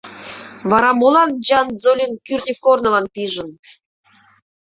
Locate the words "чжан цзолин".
1.45-2.13